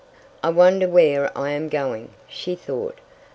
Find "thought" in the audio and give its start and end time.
2.55-2.97